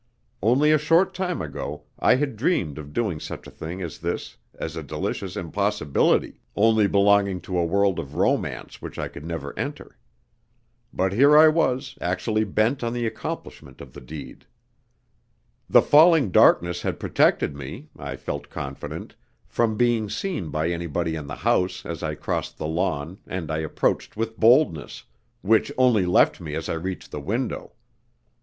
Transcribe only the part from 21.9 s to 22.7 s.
I crossed the